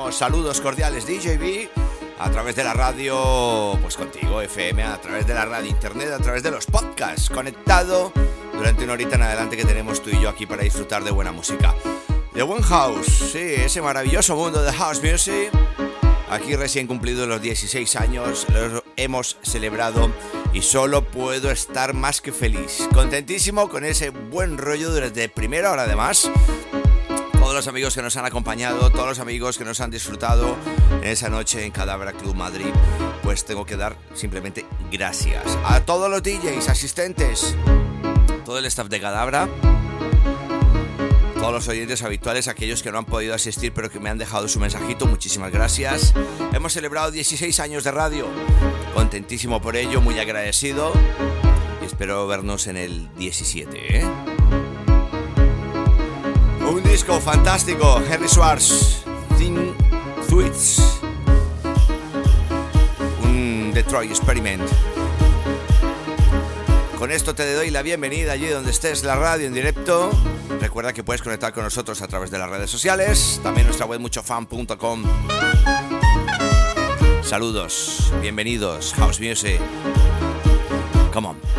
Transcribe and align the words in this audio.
estamos? 0.00 0.16
Saludos 0.16 0.60
cordiales 0.60 1.06
DJB 1.06 1.68
a 2.18 2.30
través 2.30 2.56
de 2.56 2.64
la 2.64 2.72
radio, 2.72 3.78
pues 3.82 3.96
contigo 3.96 4.40
FM, 4.40 4.82
a 4.82 5.00
través 5.00 5.26
de 5.26 5.34
la 5.34 5.44
radio 5.44 5.68
internet, 5.68 6.10
a 6.12 6.18
través 6.18 6.42
de 6.42 6.50
los 6.50 6.66
podcasts, 6.66 7.28
conectado 7.28 8.12
durante 8.52 8.84
una 8.84 8.94
horita 8.94 9.16
en 9.16 9.22
adelante 9.22 9.56
que 9.56 9.64
tenemos 9.64 10.02
tú 10.02 10.10
y 10.10 10.20
yo 10.20 10.28
aquí 10.28 10.46
para 10.46 10.62
disfrutar 10.62 11.02
de 11.04 11.10
buena 11.10 11.32
música. 11.32 11.74
The 12.34 12.42
One 12.42 12.62
House, 12.62 13.30
sí, 13.32 13.38
ese 13.38 13.82
maravilloso 13.82 14.36
mundo 14.36 14.62
de 14.62 14.72
house 14.72 15.02
music. 15.02 15.50
Aquí 16.30 16.54
recién 16.54 16.86
cumplido 16.86 17.26
los 17.26 17.42
16 17.42 17.96
años, 17.96 18.46
los 18.52 18.84
hemos 18.96 19.36
celebrado 19.42 20.10
y 20.52 20.62
solo 20.62 21.04
puedo 21.04 21.50
estar 21.50 21.94
más 21.94 22.20
que 22.20 22.32
feliz. 22.32 22.88
Contentísimo 22.94 23.68
con 23.68 23.84
ese 23.84 24.10
buen 24.10 24.56
rollo 24.56 24.92
desde 24.92 25.28
primera 25.28 25.72
hora 25.72 25.82
además 25.82 26.30
los 27.60 27.68
amigos 27.68 27.94
que 27.94 28.00
nos 28.00 28.16
han 28.16 28.24
acompañado, 28.24 28.88
todos 28.88 29.06
los 29.06 29.18
amigos 29.18 29.58
que 29.58 29.66
nos 29.66 29.82
han 29.82 29.90
disfrutado 29.90 30.56
en 31.02 31.04
esa 31.04 31.28
noche 31.28 31.62
en 31.62 31.70
Cadabra 31.70 32.14
Club 32.14 32.34
Madrid, 32.34 32.72
pues 33.22 33.44
tengo 33.44 33.66
que 33.66 33.76
dar 33.76 33.98
simplemente 34.14 34.64
gracias 34.90 35.44
a 35.64 35.80
todos 35.80 36.08
los 36.08 36.22
DJs, 36.22 36.70
asistentes, 36.70 37.54
todo 38.46 38.58
el 38.60 38.64
staff 38.64 38.88
de 38.88 38.98
Cadabra, 38.98 39.46
todos 41.34 41.52
los 41.52 41.68
oyentes 41.68 42.02
habituales, 42.02 42.48
aquellos 42.48 42.82
que 42.82 42.90
no 42.90 42.96
han 42.96 43.04
podido 43.04 43.34
asistir 43.34 43.74
pero 43.74 43.90
que 43.90 44.00
me 44.00 44.08
han 44.08 44.16
dejado 44.16 44.48
su 44.48 44.58
mensajito, 44.58 45.04
muchísimas 45.04 45.52
gracias. 45.52 46.14
Hemos 46.54 46.72
celebrado 46.72 47.10
16 47.10 47.60
años 47.60 47.84
de 47.84 47.90
radio, 47.90 48.26
contentísimo 48.94 49.60
por 49.60 49.76
ello, 49.76 50.00
muy 50.00 50.18
agradecido 50.18 50.94
y 51.82 51.84
espero 51.84 52.26
vernos 52.26 52.68
en 52.68 52.78
el 52.78 53.14
17, 53.16 53.98
¿eh? 53.98 54.29
Un 56.70 56.84
disco 56.84 57.18
fantástico, 57.18 58.00
Henry 58.08 58.28
Schwartz, 58.28 59.02
Thin 59.36 59.74
Threads, 60.28 61.00
un 63.24 63.72
Detroit 63.74 64.08
Experiment. 64.08 64.62
Con 66.96 67.10
esto 67.10 67.34
te 67.34 67.52
doy 67.54 67.70
la 67.70 67.82
bienvenida 67.82 68.32
allí 68.32 68.46
donde 68.46 68.70
estés, 68.70 69.02
la 69.02 69.16
radio 69.16 69.48
en 69.48 69.52
directo. 69.52 70.12
Recuerda 70.60 70.92
que 70.92 71.02
puedes 71.02 71.22
conectar 71.22 71.52
con 71.52 71.64
nosotros 71.64 72.02
a 72.02 72.06
través 72.06 72.30
de 72.30 72.38
las 72.38 72.48
redes 72.48 72.70
sociales, 72.70 73.40
también 73.42 73.66
nuestra 73.66 73.86
web 73.86 73.98
muchofan.com. 73.98 75.02
Saludos, 77.24 78.12
bienvenidos, 78.20 78.94
House 78.94 79.18
Music. 79.18 79.60
Come 81.12 81.26
on. 81.26 81.49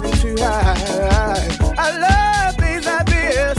me 0.00 0.10
too 0.12 0.36
high. 0.38 1.48
I 1.78 1.90
love 1.98 2.56
things 2.56 2.86
like 2.86 3.06
this. 3.06 3.58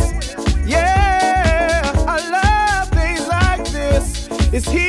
Yeah, 0.65 1.91
I 2.07 2.17
love 2.37 2.89
things 2.89 3.27
like 3.27 3.65
this. 3.71 4.27
It's 4.53 4.69
here. 4.69 4.88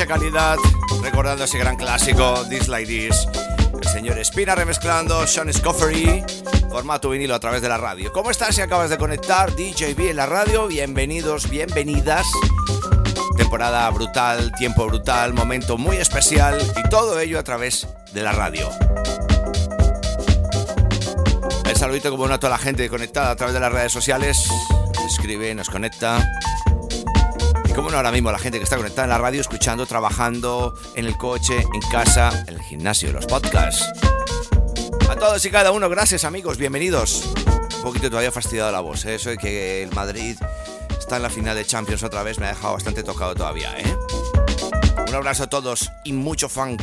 Mucha 0.00 0.14
calidad, 0.14 0.56
recordando 1.02 1.44
ese 1.44 1.58
gran 1.58 1.76
clásico, 1.76 2.46
This 2.48 2.68
Like 2.68 2.86
This. 2.90 3.28
El 3.82 3.86
señor 3.86 4.18
Espina 4.18 4.54
remezclando 4.54 5.26
Sean 5.26 5.52
Scoffery, 5.52 6.24
formato 6.70 7.10
vinilo 7.10 7.34
a 7.34 7.40
través 7.40 7.60
de 7.60 7.68
la 7.68 7.76
radio. 7.76 8.10
¿Cómo 8.10 8.30
estás 8.30 8.54
si 8.54 8.62
acabas 8.62 8.88
de 8.88 8.96
conectar 8.96 9.54
DJB 9.54 10.08
en 10.08 10.16
la 10.16 10.24
radio? 10.24 10.68
Bienvenidos, 10.68 11.50
bienvenidas. 11.50 12.26
Temporada 13.36 13.90
brutal, 13.90 14.50
tiempo 14.52 14.86
brutal, 14.86 15.34
momento 15.34 15.76
muy 15.76 15.98
especial 15.98 16.58
y 16.82 16.88
todo 16.88 17.20
ello 17.20 17.38
a 17.38 17.42
través 17.42 17.86
de 18.14 18.22
la 18.22 18.32
radio. 18.32 18.70
El 21.66 21.76
saludito 21.76 22.10
como 22.10 22.24
a 22.24 22.38
toda 22.38 22.52
la 22.52 22.58
gente 22.58 22.88
conectada 22.88 23.32
a 23.32 23.36
través 23.36 23.52
de 23.52 23.60
las 23.60 23.70
redes 23.70 23.92
sociales. 23.92 24.48
Escribe, 25.06 25.54
nos 25.54 25.68
conecta. 25.68 26.26
Y 27.70 27.72
como 27.72 27.88
no, 27.88 27.98
ahora 27.98 28.10
mismo 28.10 28.32
la 28.32 28.38
gente 28.40 28.58
que 28.58 28.64
está 28.64 28.76
conectada 28.76 29.04
en 29.04 29.10
la 29.10 29.18
radio, 29.18 29.40
escuchando, 29.40 29.86
trabajando, 29.86 30.74
en 30.96 31.06
el 31.06 31.16
coche, 31.16 31.64
en 31.72 31.80
casa, 31.92 32.44
en 32.48 32.56
el 32.56 32.62
gimnasio, 32.62 33.12
los 33.12 33.26
podcasts. 33.26 33.84
A 35.08 35.14
todos 35.14 35.44
y 35.44 35.50
cada 35.50 35.70
uno, 35.70 35.88
gracias 35.88 36.24
amigos, 36.24 36.58
bienvenidos. 36.58 37.32
Un 37.76 37.82
poquito 37.82 38.10
todavía 38.10 38.32
fastidiado 38.32 38.72
la 38.72 38.80
voz, 38.80 39.04
¿eh? 39.04 39.14
eso 39.14 39.30
de 39.30 39.38
que 39.38 39.84
el 39.84 39.94
Madrid 39.94 40.36
está 40.98 41.18
en 41.18 41.22
la 41.22 41.30
final 41.30 41.54
de 41.54 41.64
Champions 41.64 42.02
otra 42.02 42.24
vez 42.24 42.40
me 42.40 42.46
ha 42.46 42.48
dejado 42.48 42.74
bastante 42.74 43.04
tocado 43.04 43.36
todavía, 43.36 43.78
¿eh? 43.78 43.96
Un 45.06 45.14
abrazo 45.14 45.44
a 45.44 45.46
todos 45.46 45.92
y 46.02 46.12
mucho 46.12 46.48
funk. 46.48 46.82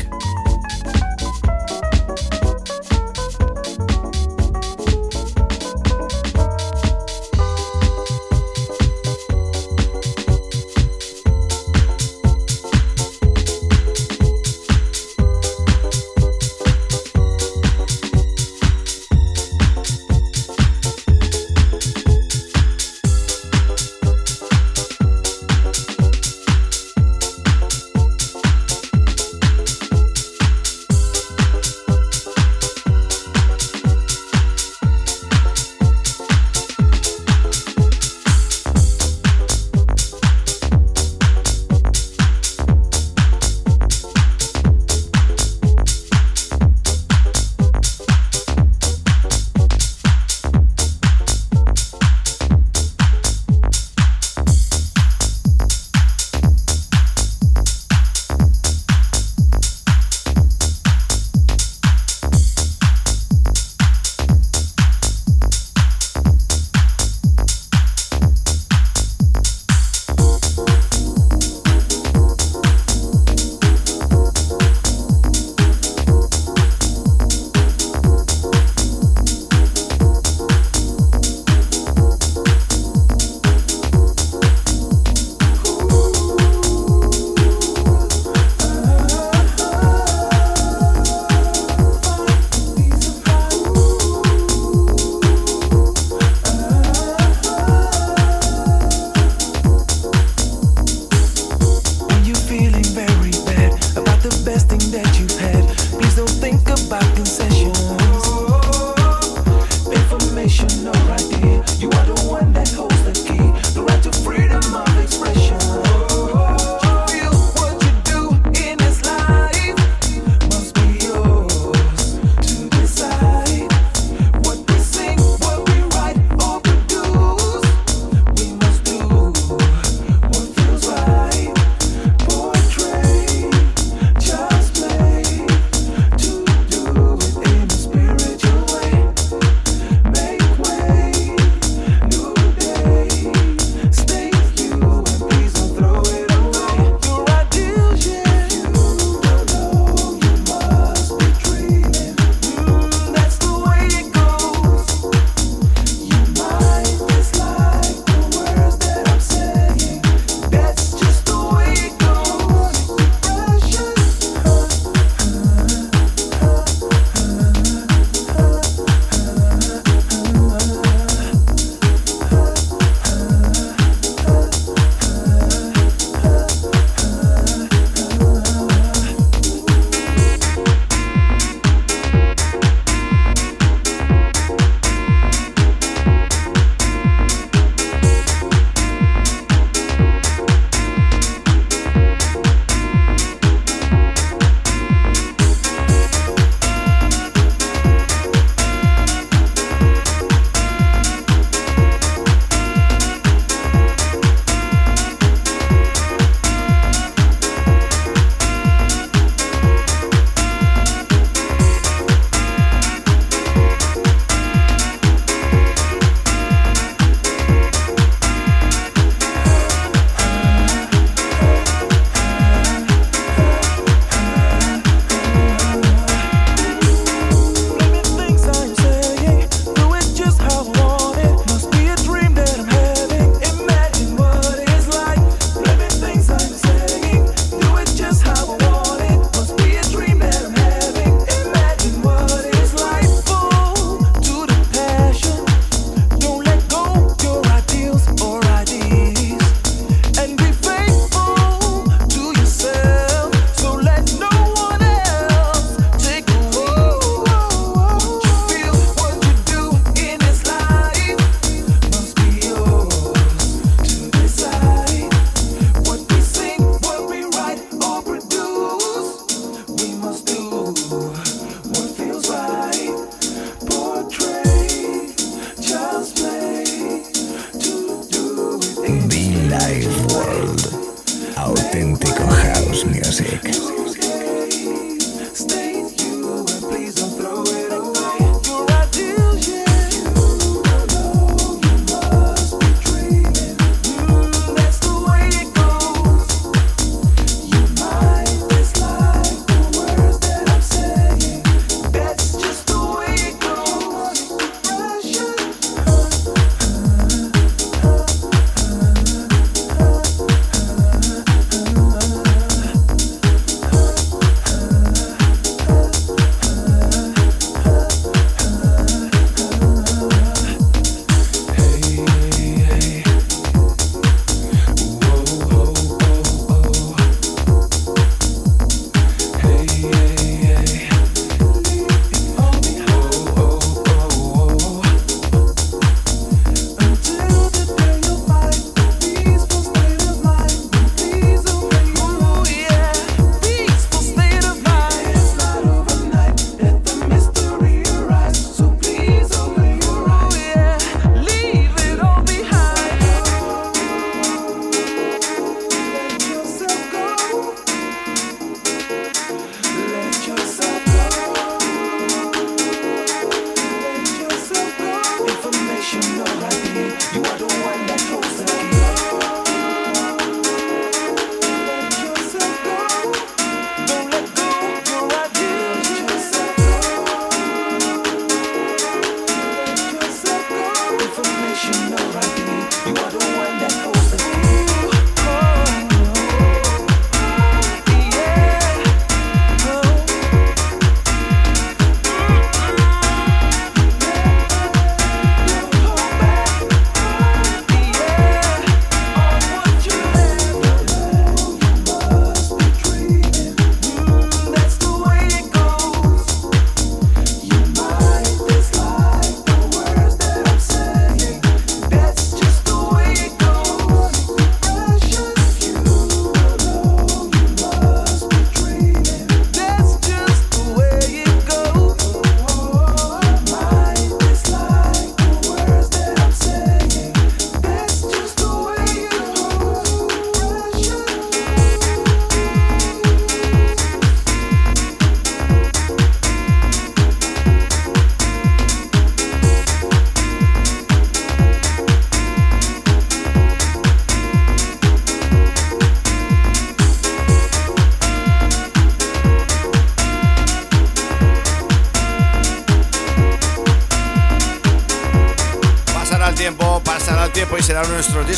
music. 282.85 283.76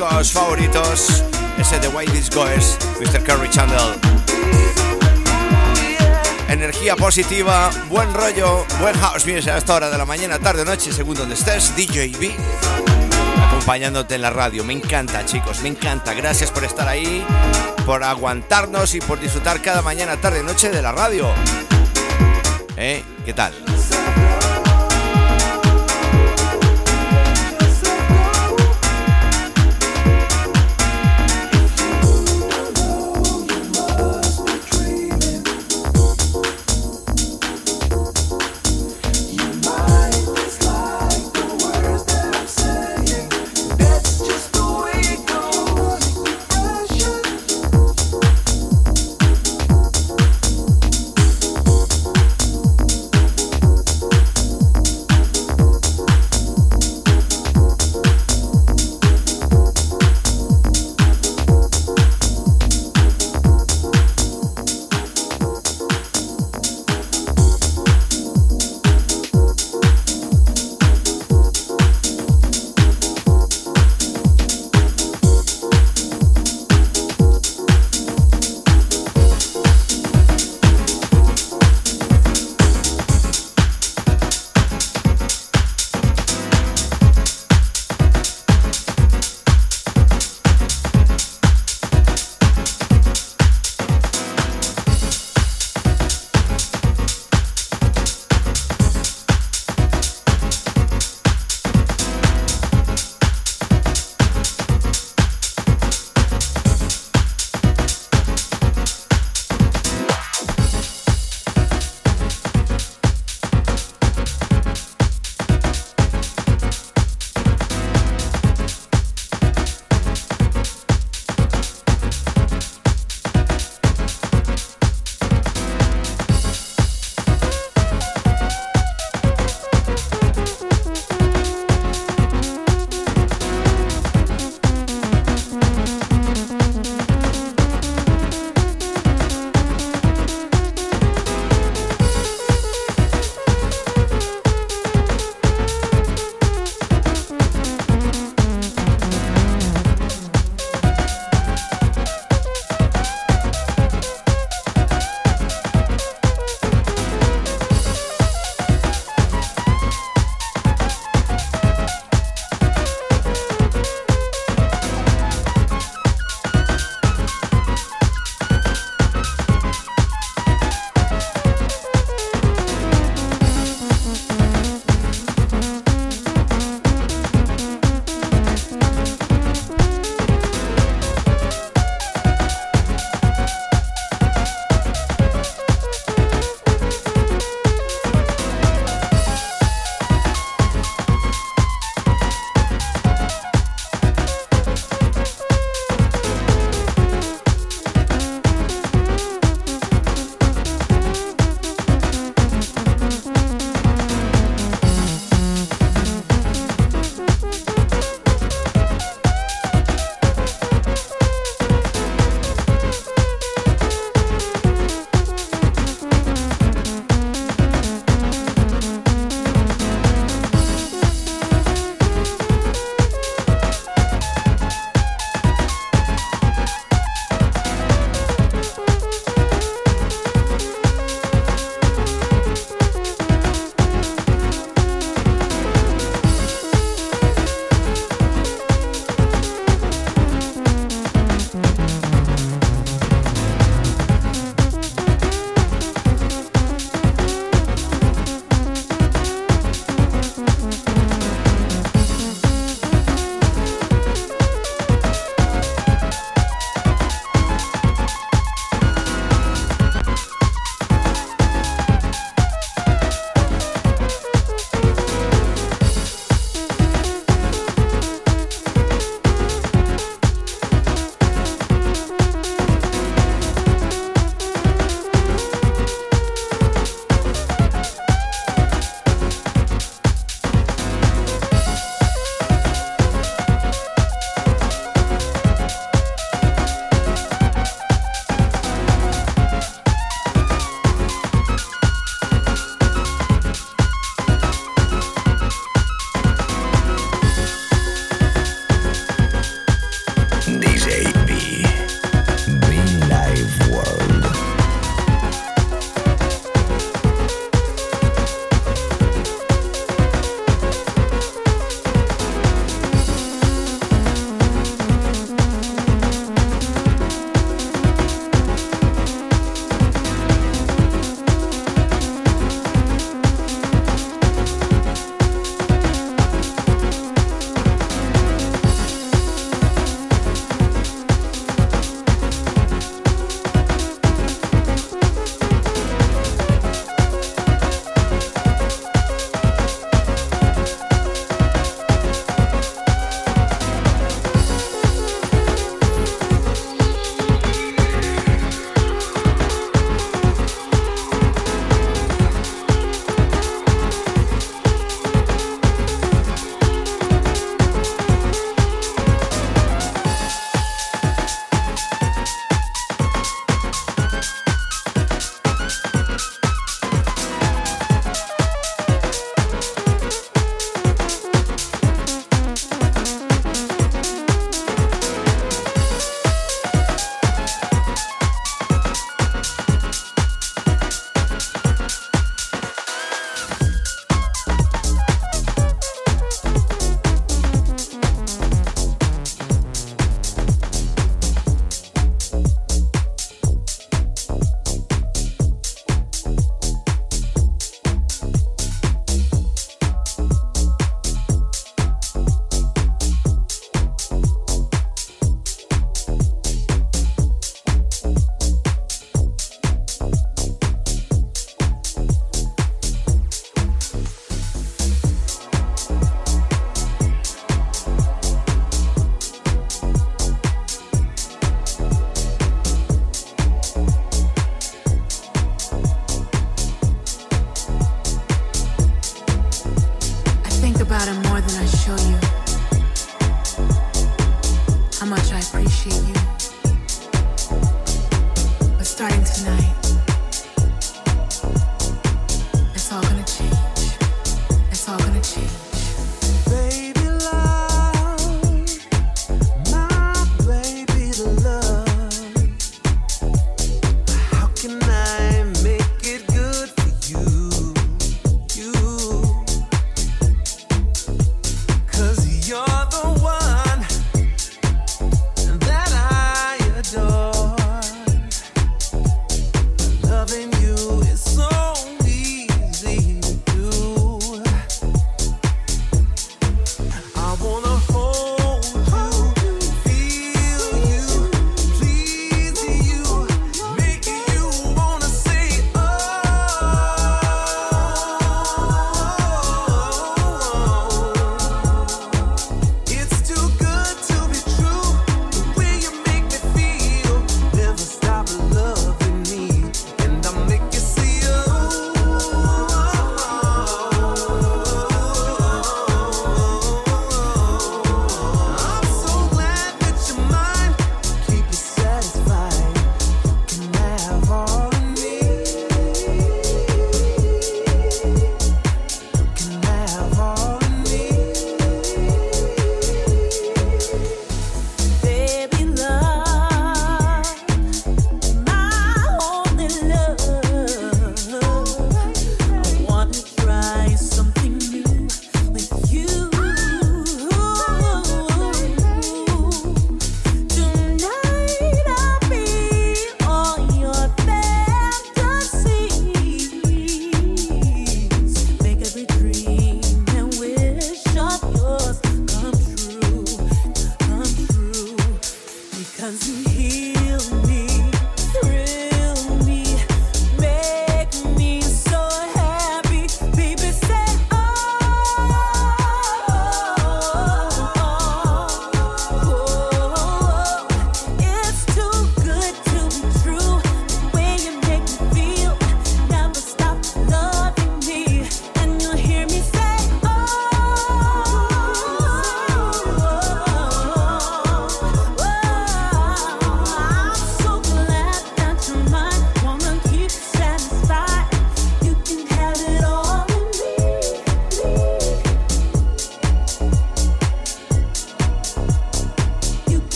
Favoritos, 0.00 1.22
ese 1.58 1.78
The 1.78 1.88
Way 1.88 2.06
This 2.06 2.30
Goes, 2.30 2.78
Mr. 3.00 3.22
Curry 3.22 3.50
Chandler. 3.50 3.98
Energía 6.48 6.96
positiva, 6.96 7.70
buen 7.90 8.12
rollo, 8.14 8.64
buen 8.80 8.94
house 8.98 9.26
music 9.26 9.50
a 9.50 9.58
esta 9.58 9.74
hora 9.74 9.90
de 9.90 9.98
la 9.98 10.06
mañana, 10.06 10.38
tarde, 10.38 10.64
noche, 10.64 10.90
según 10.92 11.16
donde 11.16 11.34
estés, 11.34 11.76
DJB, 11.76 12.30
acompañándote 13.46 14.14
en 14.14 14.22
la 14.22 14.30
radio. 14.30 14.64
Me 14.64 14.72
encanta, 14.72 15.24
chicos, 15.26 15.60
me 15.60 15.68
encanta. 15.68 16.14
Gracias 16.14 16.50
por 16.50 16.64
estar 16.64 16.88
ahí, 16.88 17.24
por 17.84 18.02
aguantarnos 18.02 18.94
y 18.94 19.00
por 19.00 19.20
disfrutar 19.20 19.60
cada 19.60 19.82
mañana, 19.82 20.16
tarde, 20.16 20.42
noche 20.42 20.70
de 20.70 20.80
la 20.80 20.92
radio. 20.92 21.28
¿Eh? 22.76 23.04
¿Qué 23.26 23.34
tal? 23.34 23.52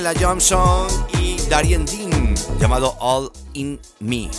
Angela 0.00 0.18
Johnson 0.18 0.88
y 1.20 1.36
Darien 1.50 1.84
Dean, 1.84 2.34
llamado 2.58 2.96
All 3.00 3.30
in 3.52 3.78
Me. 3.98 4.30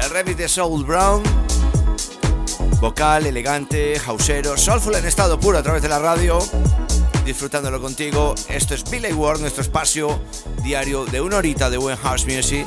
El 0.00 0.10
remix 0.10 0.36
de 0.36 0.48
Soul 0.48 0.84
Brown, 0.84 1.24
vocal, 2.80 3.26
elegante, 3.26 4.00
hausero, 4.06 4.56
soulful 4.56 4.94
en 4.94 5.06
estado 5.06 5.40
puro 5.40 5.58
a 5.58 5.62
través 5.64 5.82
de 5.82 5.88
la 5.88 5.98
radio, 5.98 6.38
disfrutándolo 7.24 7.80
contigo. 7.80 8.36
Esto 8.48 8.76
es 8.76 8.88
Billy 8.88 9.12
Ward, 9.12 9.40
nuestro 9.40 9.62
espacio 9.62 10.20
diario 10.62 11.04
de 11.04 11.20
una 11.20 11.38
horita 11.38 11.68
de 11.68 11.78
buen 11.78 11.96
house 11.96 12.24
music. 12.24 12.64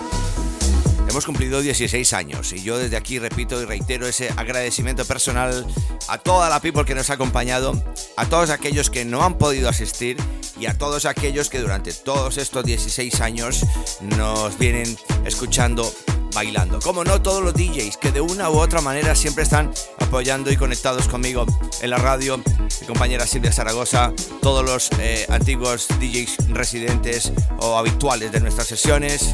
Hemos 1.08 1.26
cumplido 1.26 1.62
16 1.62 2.12
años 2.12 2.52
y 2.52 2.63
yo 2.63 2.78
desde 2.78 2.98
aquí 2.98 3.18
repito 3.18 3.62
y 3.62 3.63
reitero 3.63 4.06
ese 4.06 4.27
agradecimiento 4.36 5.06
personal 5.06 5.65
a 6.08 6.17
toda 6.17 6.49
la 6.49 6.60
people 6.60 6.85
que 6.85 6.95
nos 6.95 7.10
ha 7.10 7.13
acompañado, 7.13 7.73
a 8.17 8.25
todos 8.25 8.49
aquellos 8.49 8.89
que 8.89 9.06
no 9.06 9.23
han 9.23 9.37
podido 9.37 9.69
asistir 9.69 10.17
y 10.60 10.67
a 10.67 10.77
todos 10.77 11.06
aquellos 11.06 11.49
que 11.49 11.60
durante 11.60 11.93
todos 11.93 12.37
estos 12.37 12.63
16 12.63 13.21
años 13.21 13.65
nos 14.01 14.58
vienen 14.58 14.97
escuchando 15.25 15.91
bailando. 16.33 16.79
Como 16.81 17.03
no, 17.03 17.21
todos 17.21 17.41
los 17.41 17.53
DJs 17.53 17.97
que 17.97 18.12
de 18.12 18.21
una 18.21 18.49
u 18.49 18.60
otra 18.60 18.81
manera 18.81 19.15
siempre 19.15 19.43
están 19.43 19.71
apoyando 19.99 20.51
y 20.51 20.58
conectados 20.58 21.08
conmigo 21.08 21.45
en 21.81 21.89
la 21.89 21.97
radio. 21.97 22.37
Mi 22.81 22.87
compañera 22.87 23.25
Silvia 23.25 23.51
Zaragoza, 23.51 24.12
todos 24.41 24.63
los 24.63 24.89
eh, 24.99 25.25
antiguos 25.29 25.87
DJs 25.99 26.49
residentes 26.49 27.31
o 27.60 27.77
habituales 27.77 28.31
de 28.31 28.41
nuestras 28.41 28.67
sesiones. 28.67 29.31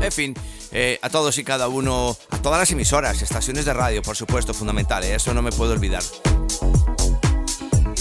En 0.00 0.12
fin, 0.12 0.34
eh, 0.72 0.98
a 1.02 1.10
todos 1.10 1.36
y 1.38 1.44
cada 1.44 1.68
uno, 1.68 2.16
a 2.30 2.42
todas 2.42 2.58
las 2.58 2.70
emisoras, 2.70 3.20
estaciones 3.22 3.64
de 3.64 3.74
radio, 3.74 4.02
por 4.02 4.16
supuesto, 4.16 4.54
fundamental, 4.54 5.04
eh, 5.04 5.14
eso 5.14 5.34
no 5.34 5.42
me 5.42 5.52
puedo 5.52 5.72
olvidar 5.72 6.02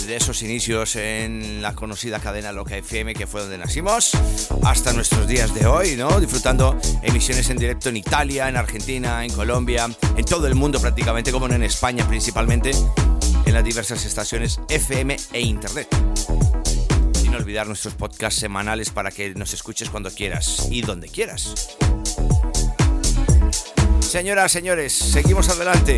de 0.09 0.15
esos 0.15 0.41
inicios 0.41 0.95
en 0.95 1.61
la 1.61 1.75
conocida 1.75 2.19
cadena 2.19 2.51
Loca 2.51 2.75
FM, 2.75 3.13
que 3.13 3.27
fue 3.27 3.41
donde 3.41 3.59
nacimos, 3.59 4.17
hasta 4.63 4.91
nuestros 4.91 5.27
días 5.27 5.53
de 5.53 5.67
hoy, 5.67 5.95
¿no? 5.95 6.19
Disfrutando 6.19 6.75
emisiones 7.03 7.47
en 7.51 7.57
directo 7.57 7.89
en 7.89 7.97
Italia, 7.97 8.49
en 8.49 8.57
Argentina, 8.57 9.23
en 9.23 9.31
Colombia, 9.31 9.87
en 10.17 10.25
todo 10.25 10.47
el 10.47 10.55
mundo 10.55 10.81
prácticamente, 10.81 11.31
como 11.31 11.45
en 11.45 11.61
España 11.61 12.07
principalmente, 12.07 12.71
en 13.45 13.53
las 13.53 13.63
diversas 13.63 14.03
estaciones 14.03 14.59
FM 14.67 15.15
e 15.31 15.41
Internet. 15.41 15.87
Olvidar 17.49 17.65
nuestros 17.65 17.95
podcasts 17.95 18.39
semanales 18.39 18.91
para 18.91 19.09
que 19.09 19.33
nos 19.33 19.55
escuches 19.55 19.89
cuando 19.89 20.11
quieras 20.11 20.67
y 20.69 20.83
donde 20.83 21.09
quieras. 21.09 21.75
Señoras, 24.01 24.51
señores, 24.51 24.93
seguimos 24.93 25.49
adelante. 25.49 25.97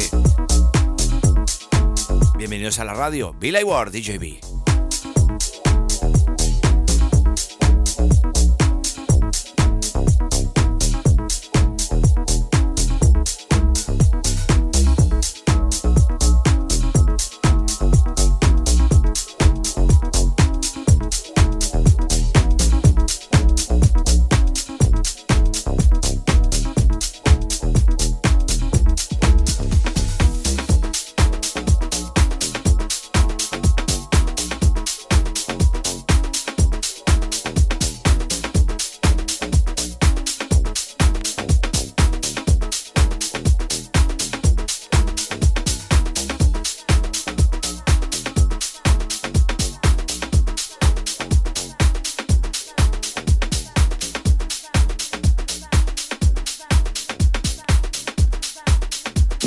Bienvenidos 2.37 2.79
a 2.79 2.85
la 2.85 2.93
radio. 2.93 3.33
Billy 3.33 3.65
Ward, 3.65 3.91
DJB. 3.91 4.70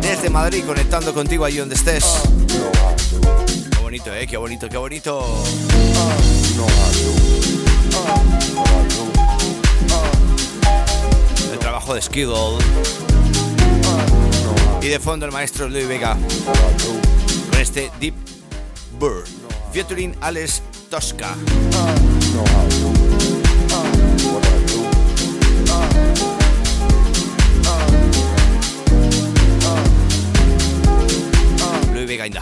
Desde 0.00 0.30
Madrid, 0.30 0.62
conectando 0.64 1.12
contigo 1.12 1.44
ahí 1.44 1.56
donde 1.56 1.74
estés. 1.74 2.04
Qué 3.70 3.78
bonito, 3.82 4.14
eh, 4.14 4.26
qué 4.26 4.36
bonito, 4.36 4.68
qué 4.68 4.76
bonito. 4.76 5.42
El 11.52 11.58
trabajo 11.58 11.94
de 11.94 12.02
Skidle. 12.02 12.58
Y 14.82 14.86
de 14.86 15.00
fondo 15.00 15.26
el 15.26 15.32
maestro 15.32 15.68
Luis 15.68 15.88
Vega. 15.88 16.16
Con 17.50 17.60
este 17.60 17.90
Deep 17.98 18.14
Bird. 19.00 19.26
Featuring 19.72 20.14
Alex 20.20 20.62
Tosca. 20.88 21.34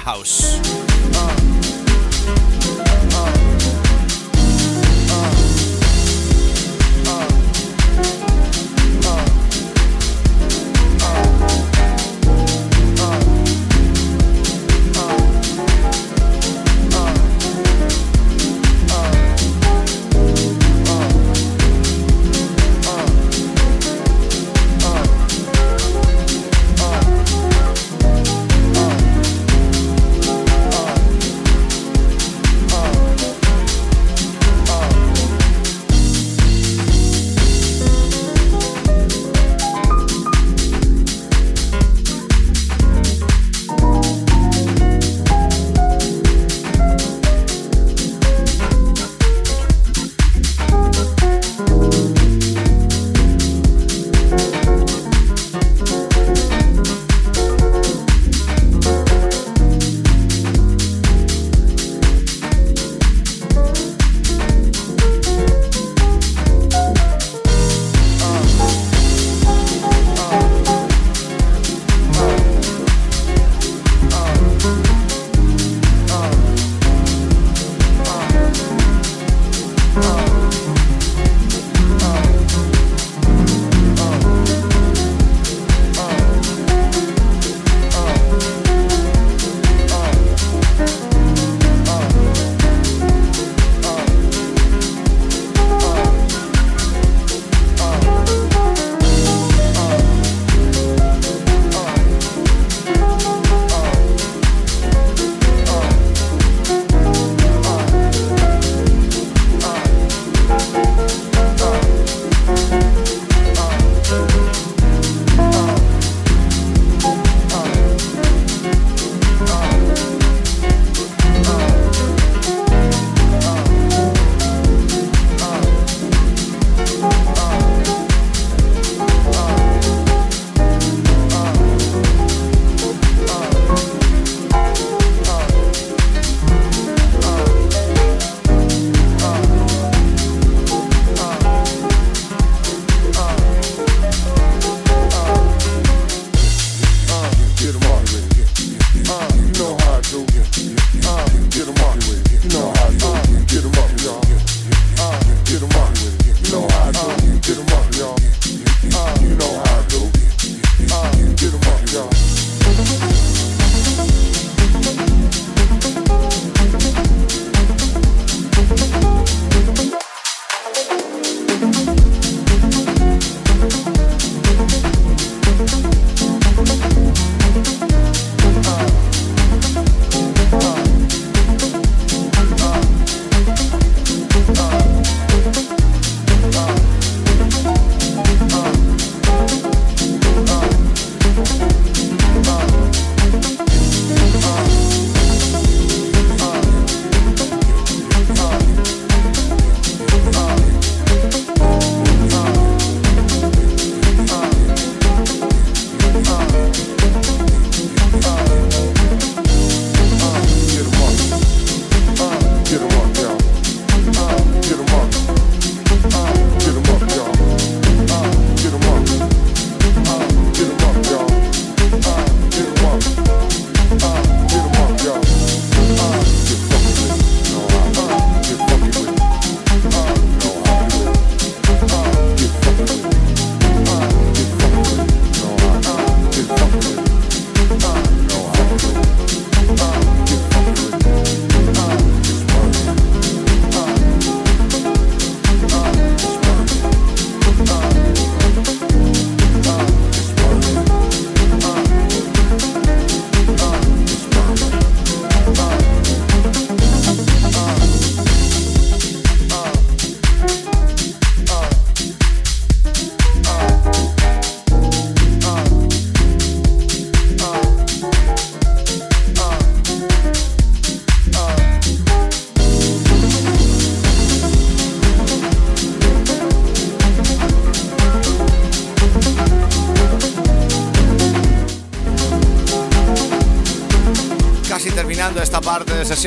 House. 0.09 0.78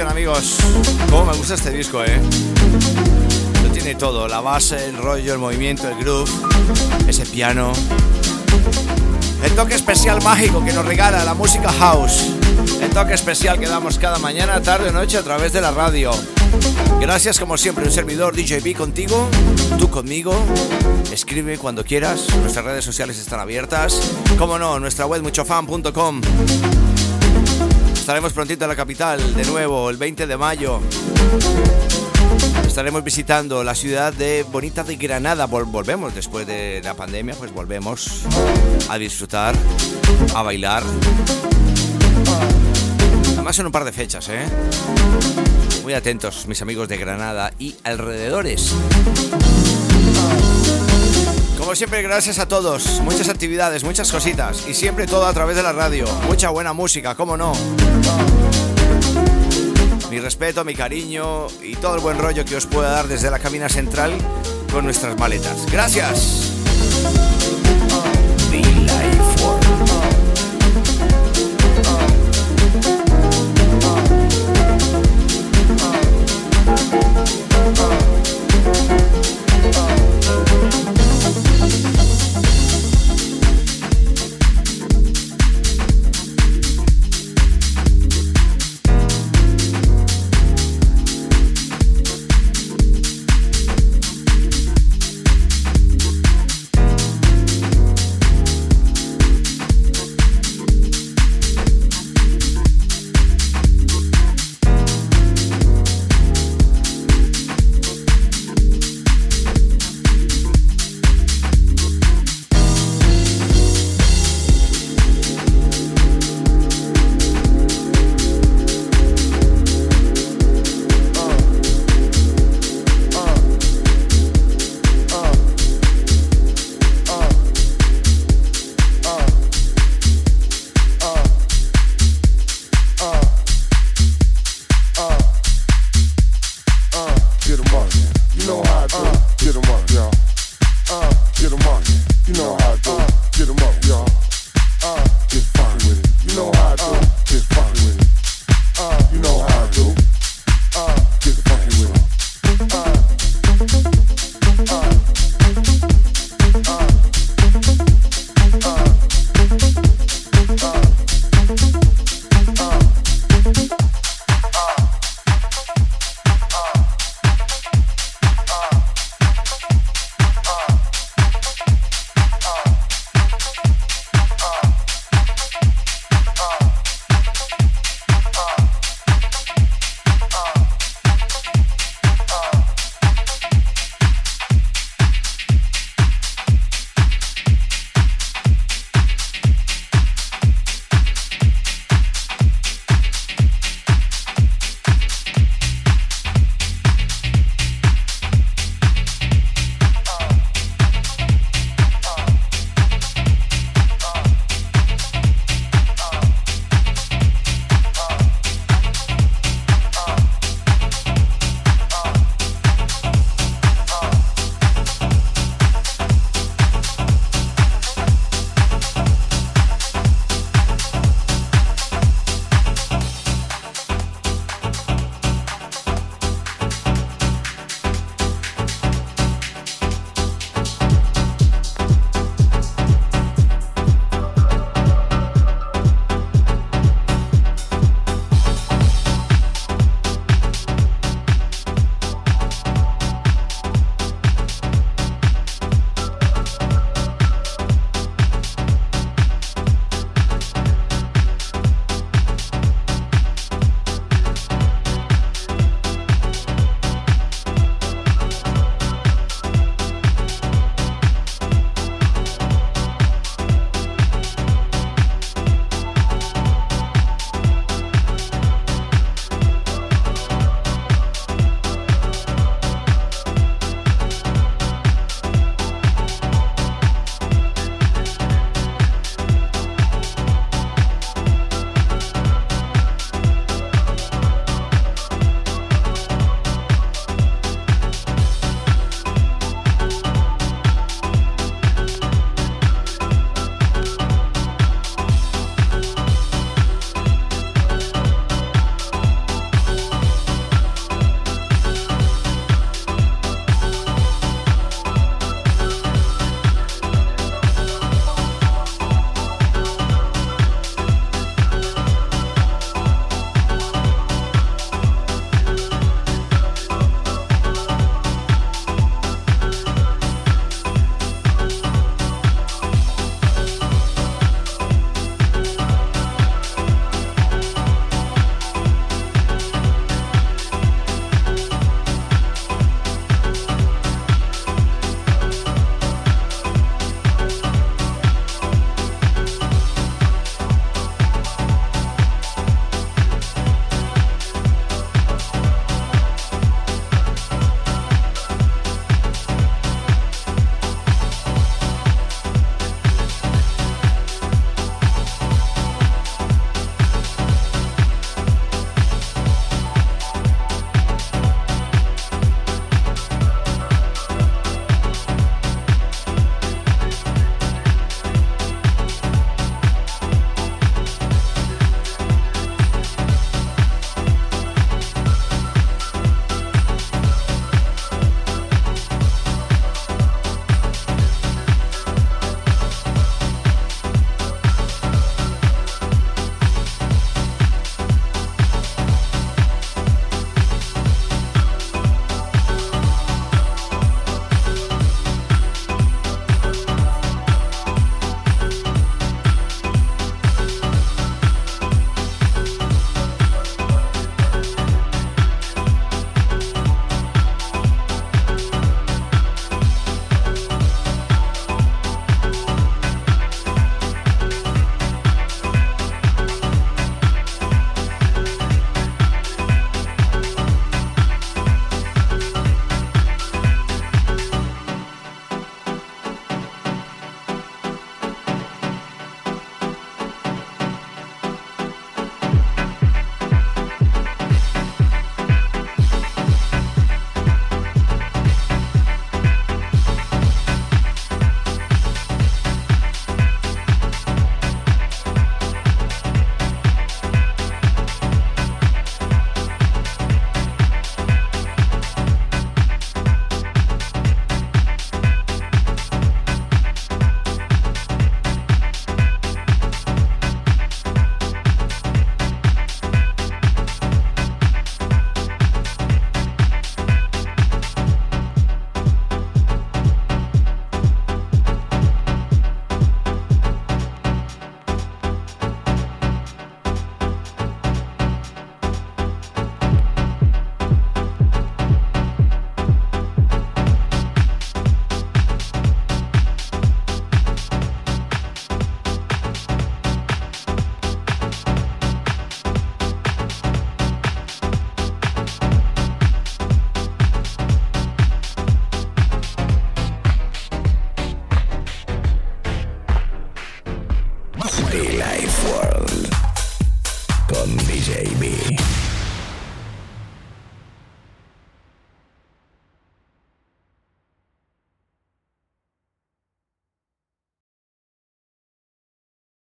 Sesión, 0.02 0.10
amigos. 0.10 0.58
Cómo 1.10 1.26
me 1.26 1.38
gusta 1.38 1.54
este 1.54 1.70
disco, 1.70 2.04
eh. 2.04 2.20
Lo 3.64 3.70
tiene 3.72 3.96
todo, 3.96 4.28
la 4.28 4.42
base, 4.42 4.88
el 4.88 4.98
rollo, 4.98 5.34
el 5.34 5.40
movimiento, 5.40 5.88
el 5.88 5.96
groove, 5.96 6.30
ese 7.08 7.26
piano. 7.26 7.72
El 9.44 9.52
toque 9.54 9.76
especial 9.76 10.24
mágico 10.24 10.64
que 10.64 10.74
nos 10.74 10.86
regala 10.86 11.24
la 11.24 11.34
música 11.34 11.72
house. 11.72 12.32
El 12.82 12.90
toque 12.90 13.14
especial 13.14 13.60
que 13.60 13.68
damos 13.68 14.00
cada 14.00 14.18
mañana, 14.18 14.62
tarde 14.62 14.90
o 14.90 14.92
noche 14.92 15.18
a 15.18 15.24
través 15.24 15.54
de 15.54 15.62
la 15.62 15.72
radio. 15.72 16.12
Gracias 17.00 17.40
como 17.40 17.58
siempre, 17.58 17.86
un 17.86 17.92
servidor 17.92 18.36
DJB 18.36 18.76
contigo, 18.76 19.28
tú 19.78 19.90
conmigo. 19.90 20.34
Escribe 21.12 21.58
cuando 21.58 21.84
quieras, 21.84 22.28
nuestras 22.42 22.66
redes 22.66 22.86
sociales 22.86 23.20
están 23.20 23.40
abiertas. 23.40 24.00
Como 24.38 24.58
no, 24.58 24.80
nuestra 24.80 25.06
web 25.06 25.22
muchofan.com. 25.22 26.22
Estaremos 28.02 28.34
prontito 28.34 28.66
en 28.66 28.70
la 28.70 28.76
capital, 28.76 29.36
de 29.36 29.46
nuevo, 29.46 29.88
el 29.92 29.96
20 29.96 30.26
de 30.26 30.36
mayo. 30.36 30.80
Estaremos 32.66 33.04
visitando 33.04 33.64
la 33.64 33.76
ciudad 33.76 34.12
de 34.12 34.44
Bonita 34.52 34.84
de 34.84 34.96
Granada. 34.96 35.46
volvemos 35.46 36.14
después 36.16 36.48
de 36.48 36.82
la 36.84 36.96
pandemia, 36.96 37.36
pues 37.36 37.54
volvemos 37.54 38.24
a 38.90 38.98
disfrutar, 38.98 39.54
a 40.34 40.42
bailar. 40.42 40.84
Además 43.34 43.56
son 43.56 43.68
un 43.68 43.72
par 43.72 43.86
de 43.86 43.92
fechas, 43.92 44.28
¿eh? 44.30 44.46
Muy 45.84 45.94
atentos, 45.94 46.48
mis 46.48 46.62
amigos 46.64 46.90
de 46.90 46.98
Granada 46.98 47.54
y 47.60 47.76
alrededores 47.84 48.74
como 51.72 51.78
siempre, 51.78 52.02
gracias 52.02 52.38
a 52.38 52.50
todos. 52.50 53.00
Muchas 53.00 53.30
actividades, 53.30 53.86
muchas 53.86 54.12
cositas. 54.12 54.68
Y 54.68 54.74
siempre 54.74 55.08
todo 55.08 55.26
a 55.26 55.32
través 55.32 55.56
de 55.56 55.64
la 55.64 55.72
radio. 55.72 56.06
Mucha 56.28 56.50
buena 56.50 56.74
música, 56.74 57.16
cómo 57.16 57.38
no. 57.38 57.54
Mi 60.10 60.20
respeto, 60.20 60.66
mi 60.66 60.76
cariño 60.76 61.48
y 61.62 61.78
todo 61.78 61.96
el 61.96 62.02
buen 62.02 62.18
rollo 62.18 62.44
que 62.44 62.58
os 62.58 62.66
pueda 62.66 62.92
dar 62.92 63.08
desde 63.08 63.32
la 63.32 63.40
cabina 63.40 63.70
central 63.70 64.12
con 64.70 64.84
nuestras 64.84 65.18
maletas. 65.18 65.66
Gracias. 65.72 66.52